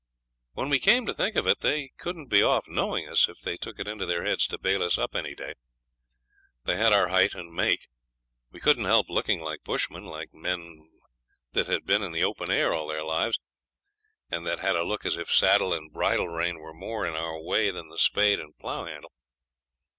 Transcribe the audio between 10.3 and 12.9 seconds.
men that had been in the open air all